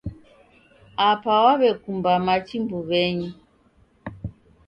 Apa 1.09 1.33
waw'ekumba 1.43 2.11
machi 2.25 2.57
mbuw'enyi. 2.63 3.29